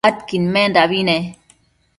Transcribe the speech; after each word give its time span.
adquidmendabi 0.09 0.99
ne 1.07 1.17